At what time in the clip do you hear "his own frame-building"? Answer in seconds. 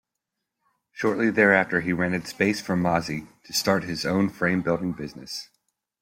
3.83-4.93